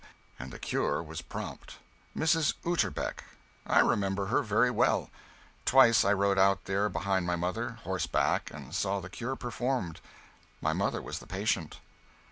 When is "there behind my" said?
6.65-7.35